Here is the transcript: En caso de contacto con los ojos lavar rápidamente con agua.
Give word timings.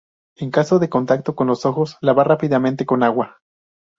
En 0.37 0.49
caso 0.49 0.79
de 0.79 0.89
contacto 0.89 1.35
con 1.35 1.45
los 1.45 1.63
ojos 1.67 1.97
lavar 2.01 2.27
rápidamente 2.27 2.87
con 2.87 3.03
agua. 3.03 3.37